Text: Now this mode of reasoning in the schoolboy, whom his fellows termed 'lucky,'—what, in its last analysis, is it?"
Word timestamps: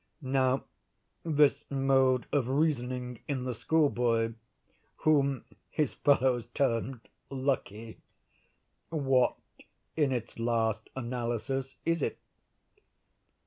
Now 0.23 0.63
this 1.21 1.63
mode 1.69 2.25
of 2.31 2.47
reasoning 2.47 3.19
in 3.27 3.43
the 3.43 3.53
schoolboy, 3.53 4.33
whom 4.95 5.45
his 5.69 5.93
fellows 5.93 6.47
termed 6.55 7.01
'lucky,'—what, 7.29 7.85
in 9.95 10.11
its 10.11 10.39
last 10.39 10.89
analysis, 10.95 11.75
is 11.85 12.01
it?" 12.01 12.17